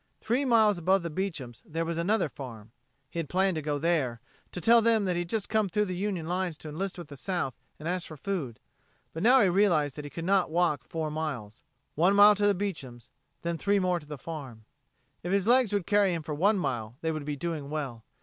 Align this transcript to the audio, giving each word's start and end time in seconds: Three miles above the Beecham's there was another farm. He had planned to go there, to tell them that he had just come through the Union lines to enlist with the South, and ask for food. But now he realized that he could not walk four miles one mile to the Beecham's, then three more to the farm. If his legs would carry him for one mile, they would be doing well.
Three 0.19 0.45
miles 0.45 0.79
above 0.79 1.03
the 1.03 1.11
Beecham's 1.11 1.61
there 1.63 1.85
was 1.85 1.99
another 1.99 2.27
farm. 2.27 2.71
He 3.11 3.19
had 3.19 3.29
planned 3.29 3.53
to 3.53 3.61
go 3.61 3.77
there, 3.77 4.19
to 4.51 4.59
tell 4.59 4.81
them 4.81 5.05
that 5.05 5.13
he 5.13 5.19
had 5.19 5.29
just 5.29 5.47
come 5.47 5.69
through 5.69 5.85
the 5.85 5.95
Union 5.95 6.25
lines 6.27 6.57
to 6.57 6.69
enlist 6.69 6.97
with 6.97 7.07
the 7.07 7.15
South, 7.17 7.53
and 7.77 7.87
ask 7.87 8.07
for 8.07 8.17
food. 8.17 8.59
But 9.13 9.21
now 9.21 9.41
he 9.41 9.49
realized 9.49 9.95
that 9.97 10.03
he 10.05 10.09
could 10.09 10.25
not 10.25 10.49
walk 10.49 10.83
four 10.83 11.11
miles 11.11 11.61
one 11.93 12.15
mile 12.15 12.33
to 12.33 12.47
the 12.47 12.55
Beecham's, 12.55 13.11
then 13.43 13.59
three 13.59 13.77
more 13.77 13.99
to 13.99 14.07
the 14.07 14.17
farm. 14.17 14.65
If 15.21 15.31
his 15.31 15.45
legs 15.45 15.71
would 15.71 15.85
carry 15.85 16.15
him 16.15 16.23
for 16.23 16.33
one 16.33 16.57
mile, 16.57 16.95
they 17.01 17.11
would 17.11 17.23
be 17.23 17.35
doing 17.35 17.69
well. 17.69 18.03